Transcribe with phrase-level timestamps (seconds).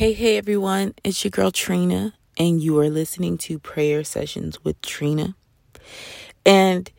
[0.00, 0.94] Hey, hey, everyone.
[1.04, 5.34] It's your girl Trina, and you are listening to Prayer Sessions with Trina.
[6.46, 6.90] And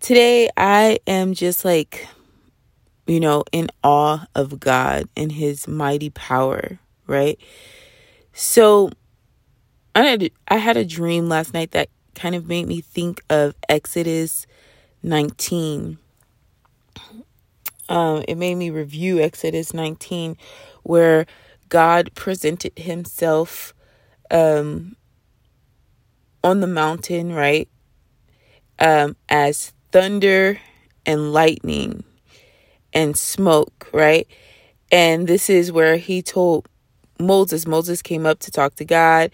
[0.00, 2.06] today I am just like,
[3.06, 7.40] you know, in awe of God and His mighty power, right?
[8.34, 8.90] So
[9.94, 13.54] I had, I had a dream last night that kind of made me think of
[13.66, 14.46] Exodus
[15.02, 15.96] 19.
[17.88, 20.36] Um, it made me review Exodus 19,
[20.82, 21.24] where
[21.74, 23.74] God presented himself
[24.30, 24.94] um,
[26.44, 27.68] on the mountain, right?
[28.78, 30.60] Um, as thunder
[31.04, 32.04] and lightning
[32.92, 34.28] and smoke, right?
[34.92, 36.68] And this is where he told
[37.18, 39.32] Moses, Moses came up to talk to God,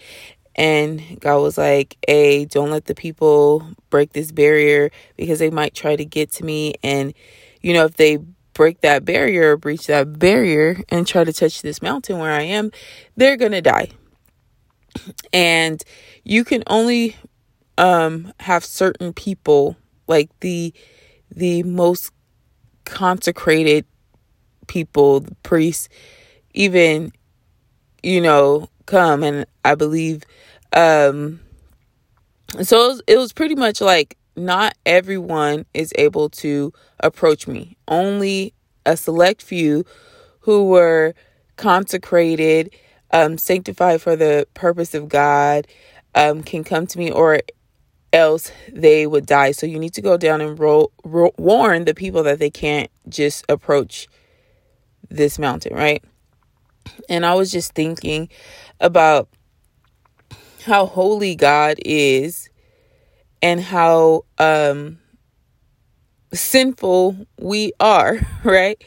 [0.56, 5.74] and God was like, Hey, don't let the people break this barrier because they might
[5.74, 6.72] try to get to me.
[6.82, 7.12] And,
[7.60, 8.16] you know, if they
[8.60, 12.70] break that barrier breach that barrier and try to touch this mountain where I am,
[13.16, 13.88] they're going to die.
[15.32, 15.82] And
[16.24, 17.16] you can only
[17.78, 20.74] um, have certain people like the
[21.34, 22.12] the most
[22.84, 23.86] consecrated
[24.66, 25.88] people, the priests,
[26.52, 27.12] even
[28.02, 30.24] you know, come and I believe
[30.74, 31.40] um
[32.60, 37.76] so it was, it was pretty much like not everyone is able to approach me.
[37.86, 38.54] Only
[38.86, 39.84] a select few
[40.40, 41.14] who were
[41.56, 42.74] consecrated,
[43.12, 45.66] um, sanctified for the purpose of God,
[46.14, 47.40] um, can come to me, or
[48.12, 49.52] else they would die.
[49.52, 52.90] So you need to go down and ro- ro- warn the people that they can't
[53.08, 54.08] just approach
[55.08, 56.02] this mountain, right?
[57.08, 58.28] And I was just thinking
[58.80, 59.28] about
[60.64, 62.49] how holy God is
[63.42, 64.98] and how um
[66.32, 68.82] sinful we are, right?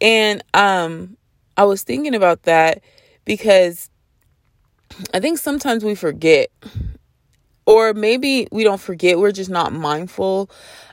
[0.00, 1.16] And um
[1.56, 2.82] I was thinking about that
[3.24, 3.90] because
[5.12, 6.50] I think sometimes we forget
[7.66, 10.50] or maybe we don't forget, we're just not mindful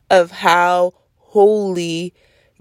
[0.10, 2.14] of how holy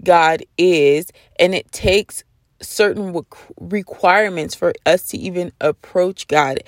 [0.03, 2.23] God is and it takes
[2.61, 3.23] certain
[3.59, 6.59] requirements for us to even approach God.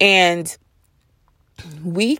[0.00, 0.56] And
[1.84, 2.18] we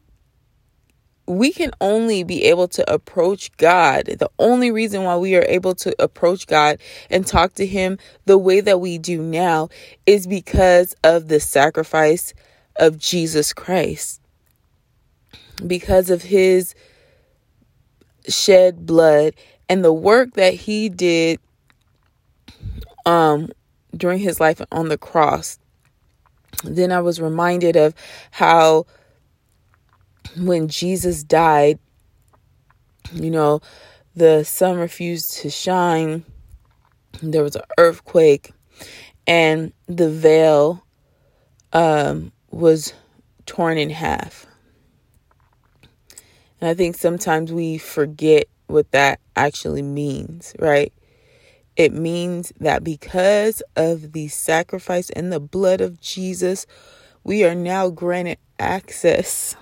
[1.28, 4.06] we can only be able to approach God.
[4.06, 6.78] The only reason why we are able to approach God
[7.10, 9.68] and talk to Him the way that we do now
[10.06, 12.32] is because of the sacrifice
[12.76, 14.22] of Jesus Christ.
[15.66, 16.74] Because of His
[18.26, 19.34] shed blood
[19.68, 21.40] and the work that He did
[23.04, 23.50] um,
[23.94, 25.58] during His life on the cross.
[26.64, 27.94] Then I was reminded of
[28.30, 28.86] how
[30.36, 31.78] when Jesus died,
[33.12, 33.60] you know,
[34.14, 36.24] the sun refused to shine.
[37.22, 38.52] There was an earthquake,
[39.26, 40.84] and the veil
[41.72, 42.92] um, was
[43.46, 44.46] torn in half.
[46.60, 50.92] And I think sometimes we forget what that actually means, right?
[51.76, 56.66] It means that because of the sacrifice and the blood of Jesus,
[57.22, 59.54] we are now granted access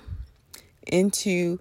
[0.87, 1.59] into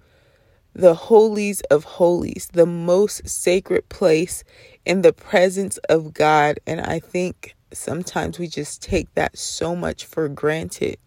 [0.75, 4.45] the holies of holies, the most sacred place
[4.85, 6.61] in the presence of God.
[6.67, 10.99] And I think sometimes we just take that so much for granted.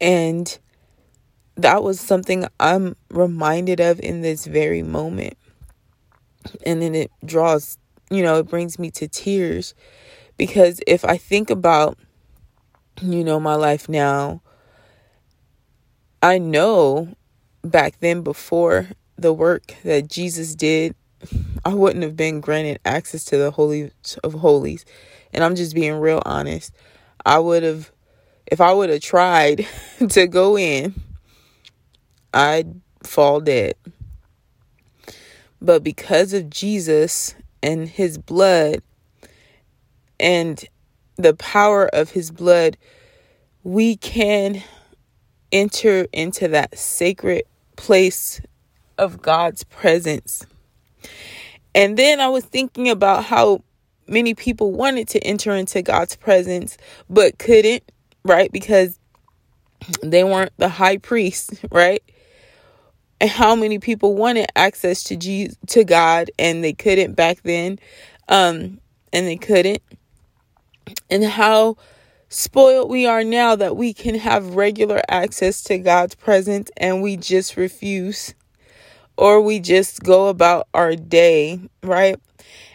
[0.00, 0.58] And
[1.56, 5.36] that was something I'm reminded of in this very moment.
[6.66, 7.78] And then it draws,
[8.10, 9.74] you know, it brings me to tears
[10.36, 11.98] because if I think about,
[13.00, 14.41] you know, my life now,
[16.22, 17.14] I know
[17.64, 20.94] back then, before the work that Jesus did,
[21.64, 23.90] I wouldn't have been granted access to the Holy
[24.22, 24.84] of Holies.
[25.32, 26.72] And I'm just being real honest.
[27.26, 27.90] I would have,
[28.46, 29.66] if I would have tried
[30.10, 30.94] to go in,
[32.32, 33.74] I'd fall dead.
[35.60, 37.34] But because of Jesus
[37.64, 38.82] and his blood
[40.20, 40.64] and
[41.16, 42.76] the power of his blood,
[43.64, 44.62] we can
[45.52, 47.44] enter into that sacred
[47.76, 48.40] place
[48.98, 50.46] of God's presence.
[51.74, 53.62] And then I was thinking about how
[54.06, 56.76] many people wanted to enter into God's presence
[57.08, 57.82] but couldn't,
[58.24, 58.50] right?
[58.52, 58.98] Because
[60.02, 62.02] they weren't the high priest, right?
[63.20, 67.78] And how many people wanted access to Jesus, to God and they couldn't back then.
[68.28, 68.80] Um
[69.12, 69.82] and they couldn't.
[71.10, 71.76] And how
[72.32, 77.16] spoiled we are now that we can have regular access to God's presence and we
[77.16, 78.34] just refuse
[79.16, 82.16] or we just go about our day, right?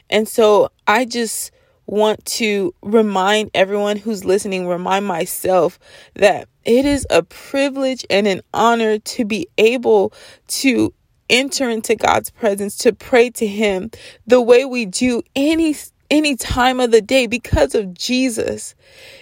[0.09, 1.51] And so I just
[1.87, 5.79] want to remind everyone who's listening, remind myself
[6.15, 10.13] that it is a privilege and an honor to be able
[10.47, 10.93] to
[11.29, 13.89] enter into God's presence, to pray to Him
[14.27, 15.73] the way we do any
[16.09, 18.75] any time of the day because of Jesus.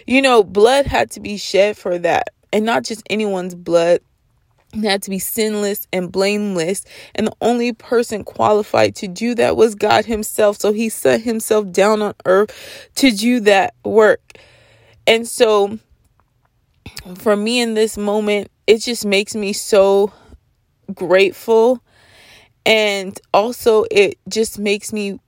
[0.05, 4.01] You know, blood had to be shed for that, and not just anyone's blood.
[4.73, 6.83] It had to be sinless and blameless.
[7.13, 10.59] And the only person qualified to do that was God Himself.
[10.59, 14.37] So He set Himself down on earth to do that work.
[15.07, 15.79] And so,
[17.15, 20.11] for me in this moment, it just makes me so
[20.93, 21.81] grateful.
[22.65, 25.19] And also, it just makes me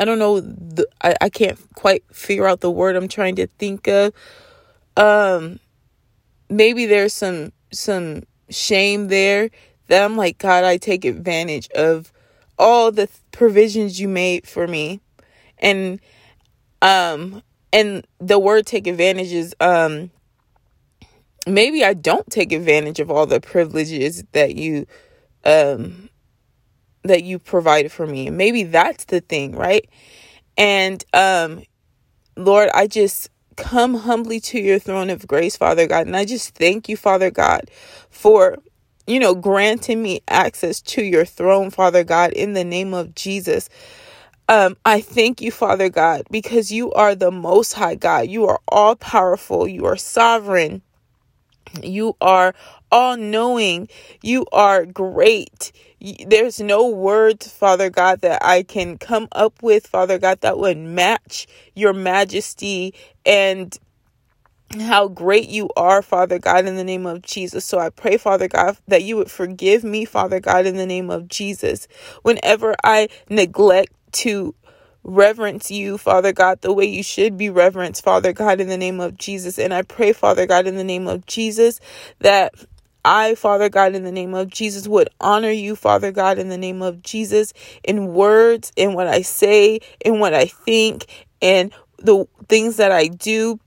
[0.00, 3.46] I don't know the I, I can't quite figure out the word I'm trying to
[3.46, 4.14] think of.
[4.96, 5.60] Um
[6.48, 9.50] maybe there's some some shame there
[9.88, 12.12] that I'm like, God, I take advantage of
[12.58, 15.00] all the provisions you made for me.
[15.58, 16.00] And
[16.80, 20.10] um and the word take advantage is um
[21.46, 24.86] maybe I don't take advantage of all the privileges that you
[25.44, 26.08] um
[27.04, 28.30] that you provided for me.
[28.30, 29.88] maybe that's the thing, right?
[30.56, 31.62] And um
[32.36, 36.54] Lord, I just come humbly to your throne of grace, Father God, and I just
[36.54, 37.70] thank you, Father God,
[38.10, 38.56] for
[39.06, 43.68] you know, granting me access to your throne, Father God, in the name of Jesus.
[44.48, 48.28] Um, I thank you, Father God, because you are the most high God.
[48.28, 49.66] You are all powerful.
[49.66, 50.82] You are sovereign.
[51.82, 52.54] You are
[52.92, 53.88] all knowing.
[54.22, 55.72] You are great.
[56.26, 60.78] There's no words, Father God, that I can come up with, Father God, that would
[60.78, 62.94] match your majesty
[63.26, 63.78] and
[64.78, 67.64] how great you are, Father God, in the name of Jesus.
[67.64, 71.10] So I pray, Father God, that you would forgive me, Father God, in the name
[71.10, 71.88] of Jesus.
[72.22, 74.54] Whenever I neglect to
[75.02, 79.00] reverence you, Father God, the way you should be reverenced, Father God, in the name
[79.00, 79.58] of Jesus.
[79.58, 81.80] And I pray, Father God, in the name of Jesus,
[82.20, 82.54] that
[83.04, 86.58] I, Father God, in the name of Jesus, would honor you, Father God, in the
[86.58, 87.52] name of Jesus,
[87.84, 91.06] in words, in what I say, in what I think,
[91.40, 93.58] and the things that I do.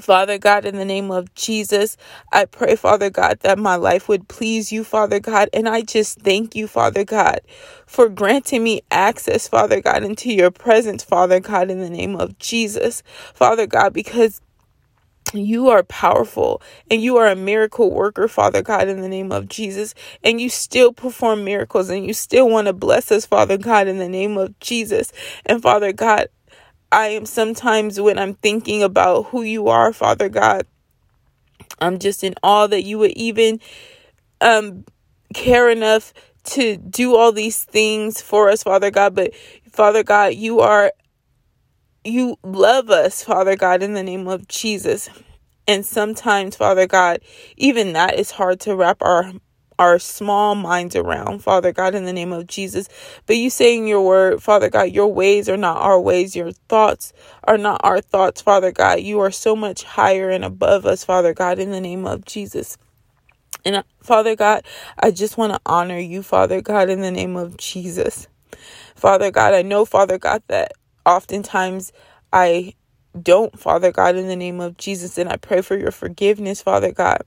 [0.00, 1.96] Father God, in the name of Jesus,
[2.32, 5.48] I pray, Father God, that my life would please you, Father God.
[5.52, 7.40] And I just thank you, Father God,
[7.86, 12.38] for granting me access, Father God, into your presence, Father God, in the name of
[12.38, 13.02] Jesus,
[13.34, 14.40] Father God, because
[15.32, 19.48] you are powerful and you are a miracle worker, Father God, in the name of
[19.48, 19.94] Jesus.
[20.22, 23.98] And you still perform miracles and you still want to bless us, Father God, in
[23.98, 25.12] the name of Jesus.
[25.46, 26.28] And Father God,
[26.90, 30.66] I am sometimes when I'm thinking about who you are, Father God,
[31.80, 33.60] I'm just in awe that you would even
[34.40, 34.84] um
[35.34, 36.12] care enough
[36.44, 39.14] to do all these things for us, Father God.
[39.14, 39.32] But
[39.70, 40.92] Father God, you are
[42.04, 45.08] you love us, Father God, in the name of Jesus.
[45.66, 47.20] And sometimes, Father God,
[47.56, 49.32] even that is hard to wrap our
[49.78, 52.88] our small minds around, Father God, in the name of Jesus.
[53.26, 56.52] But you say in your word, Father God, your ways are not our ways, your
[56.52, 57.12] thoughts
[57.44, 59.00] are not our thoughts, Father God.
[59.00, 62.78] You are so much higher and above us, Father God, in the name of Jesus.
[63.64, 64.64] And uh, Father God,
[64.98, 68.28] I just want to honor you, Father God, in the name of Jesus.
[68.94, 70.72] Father God, I know, Father God, that
[71.06, 71.92] oftentimes
[72.32, 72.74] I
[73.20, 75.18] don't, Father God, in the name of Jesus.
[75.18, 77.22] And I pray for your forgiveness, Father God.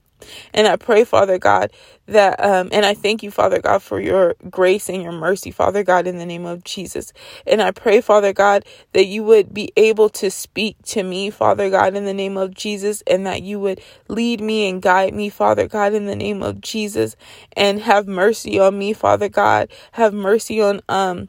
[0.54, 1.72] And I pray, Father God,
[2.06, 5.84] that, um, and I thank you, Father God, for your grace and your mercy, Father
[5.84, 7.12] God, in the name of Jesus.
[7.46, 8.64] And I pray, Father God,
[8.94, 12.54] that you would be able to speak to me, Father God, in the name of
[12.54, 16.42] Jesus, and that you would lead me and guide me, Father God, in the name
[16.42, 17.16] of Jesus,
[17.56, 19.70] and have mercy on me, Father God.
[19.92, 21.28] Have mercy on, um,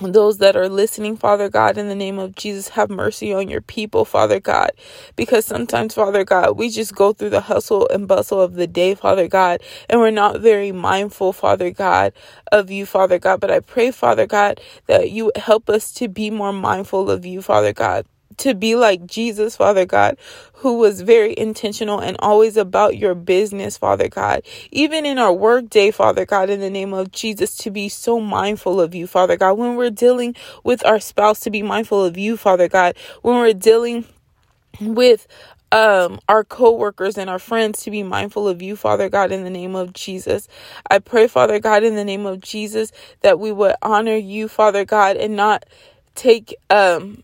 [0.00, 3.60] those that are listening, Father God, in the name of Jesus, have mercy on your
[3.60, 4.70] people, Father God.
[5.16, 8.94] Because sometimes, Father God, we just go through the hustle and bustle of the day,
[8.94, 12.12] Father God, and we're not very mindful, Father God,
[12.52, 13.40] of you, Father God.
[13.40, 17.42] But I pray, Father God, that you help us to be more mindful of you,
[17.42, 18.06] Father God
[18.38, 20.16] to be like Jesus, Father God,
[20.54, 24.42] who was very intentional and always about your business, Father God.
[24.70, 28.20] Even in our work day, Father God, in the name of Jesus, to be so
[28.20, 29.54] mindful of you, Father God.
[29.54, 30.34] When we're dealing
[30.64, 32.96] with our spouse, to be mindful of you, Father God.
[33.22, 34.04] When we're dealing
[34.80, 35.26] with
[35.72, 39.50] um, our co-workers and our friends to be mindful of you, Father God, in the
[39.50, 40.46] name of Jesus.
[40.90, 44.84] I pray, Father God, in the name of Jesus, that we would honor you, Father
[44.84, 45.64] God, and not
[46.14, 47.22] take um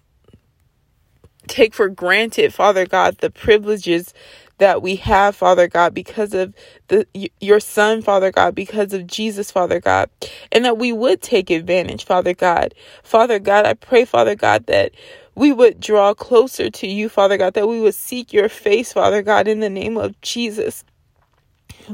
[1.49, 4.15] take for granted, Father God, the privileges
[4.59, 6.55] that we have, Father God, because of
[6.89, 7.07] the
[7.41, 10.11] your son, Father God, because of Jesus, Father God,
[10.53, 12.75] and that we would take advantage, Father God.
[13.03, 14.93] Father God, I pray, Father God, that
[15.35, 19.23] we would draw closer to you, Father God, that we would seek your face, Father
[19.23, 20.85] God, in the name of Jesus.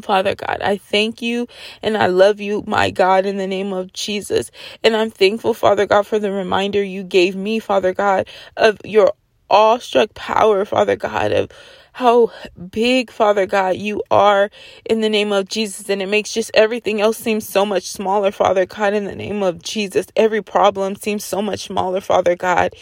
[0.03, 1.47] Father God, I thank you
[1.83, 4.51] and I love you, my God, in the name of Jesus.
[4.83, 9.13] And I'm thankful, Father God, for the reminder you gave me, Father God, of your
[9.55, 11.51] awestruck power, Father God, of
[11.95, 12.33] how
[12.73, 14.51] big, Father God, you are
[14.87, 15.91] in the name of Jesus.
[15.91, 19.43] And it makes just everything else seem so much smaller, Father God, in the name
[19.45, 20.07] of Jesus.
[20.17, 22.75] Every problem seems so much smaller, Father God.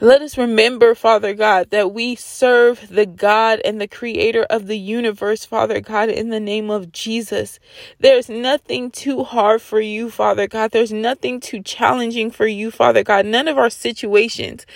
[0.00, 4.76] Let us remember, Father God, that we serve the God and the creator of the
[4.76, 7.60] universe, Father God, in the name of Jesus.
[8.00, 10.72] There's nothing too hard for you, Father God.
[10.72, 13.24] There's nothing too challenging for you, Father God.
[13.24, 14.66] None of our situations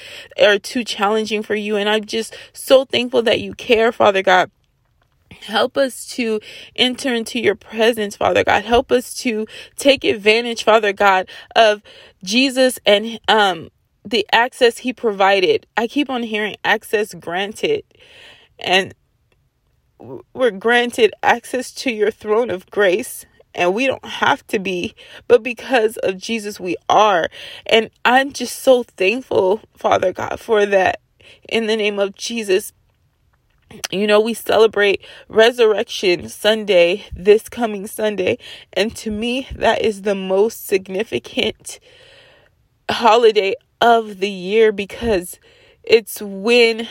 [0.40, 1.74] are too challenging for you.
[1.74, 4.52] And I'm just so thankful that you care, Father God.
[5.42, 6.40] Help us to
[6.76, 8.64] enter into your presence, Father God.
[8.64, 9.46] Help us to
[9.76, 11.82] take advantage, Father God, of
[12.22, 13.70] Jesus and um
[14.04, 15.66] the access he provided.
[15.76, 17.84] I keep on hearing access granted.
[18.58, 18.94] And
[19.98, 23.26] we're granted access to your throne of grace.
[23.54, 24.94] And we don't have to be,
[25.26, 27.28] but because of Jesus, we are.
[27.66, 31.00] And I'm just so thankful, Father God, for that.
[31.48, 32.72] In the name of Jesus,
[33.90, 38.38] you know, we celebrate Resurrection Sunday this coming Sunday.
[38.72, 41.80] And to me, that is the most significant
[42.90, 45.38] holiday of the year because
[45.82, 46.88] it's when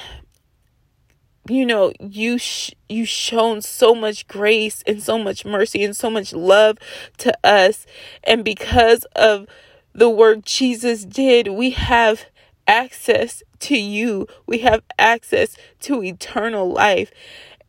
[1.49, 6.09] you know you sh- you shown so much grace and so much mercy and so
[6.09, 6.77] much love
[7.17, 7.85] to us.
[8.23, 9.47] And because of
[9.93, 12.25] the work Jesus did we have
[12.67, 14.27] access to you.
[14.45, 17.11] We have access to eternal life.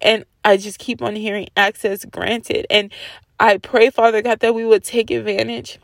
[0.00, 2.66] And I just keep on hearing access granted.
[2.70, 2.92] And
[3.40, 5.78] I pray Father God that we would take advantage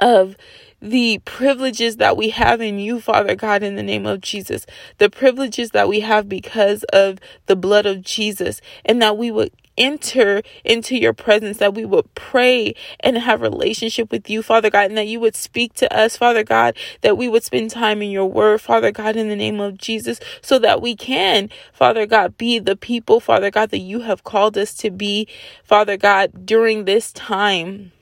[0.00, 0.36] of
[0.82, 4.66] the privileges that we have in you, Father God, in the name of Jesus,
[4.98, 9.52] the privileges that we have because of the blood of Jesus, and that we would
[9.78, 14.84] enter into your presence that we would pray and have relationship with you father god
[14.90, 18.10] and that you would speak to us father god that we would spend time in
[18.10, 22.36] your word father god in the name of jesus so that we can father god
[22.36, 25.26] be the people father god that you have called us to be
[25.64, 27.92] father god during this time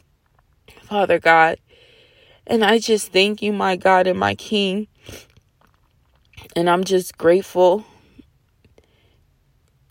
[0.83, 1.57] father god
[2.47, 4.89] and I just thank you, my God and my King.
[6.57, 7.85] And I'm just grateful.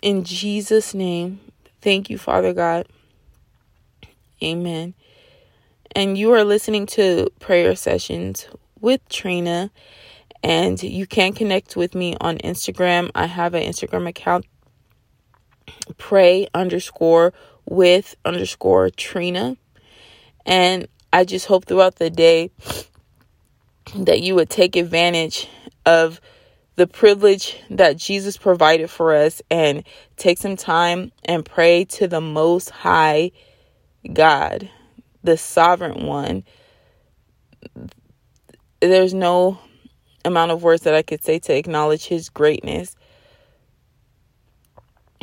[0.01, 1.39] In Jesus' name,
[1.81, 2.87] thank you, Father God.
[4.43, 4.93] Amen.
[5.95, 8.47] And you are listening to prayer sessions
[8.79, 9.71] with Trina.
[10.41, 13.11] And you can connect with me on Instagram.
[13.13, 14.45] I have an Instagram account,
[15.97, 17.33] pray underscore
[17.65, 19.57] with underscore Trina.
[20.45, 22.51] And I just hope throughout the day
[23.95, 25.47] that you would take advantage
[25.85, 26.21] of
[26.75, 29.83] the privilege that Jesus provided for us and
[30.17, 33.31] take some time and pray to the Most High
[34.13, 34.69] God,
[35.23, 36.43] the Sovereign One.
[38.79, 39.57] There's no
[40.23, 42.95] amount of words that I could say to acknowledge His greatness.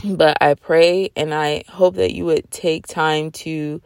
[0.04, 3.80] But I pray and I hope that you would take time to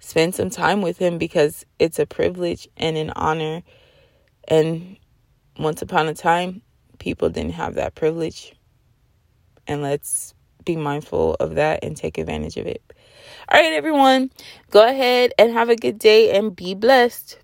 [0.00, 3.62] spend some time with him because it's a privilege and an honor.
[4.48, 4.96] And
[5.58, 6.62] once upon a time,
[6.98, 8.54] people didn't have that privilege.
[9.66, 12.82] And let's be mindful of that and take advantage of it.
[13.48, 14.30] All right, everyone,
[14.70, 17.38] go ahead and have a good day and be blessed.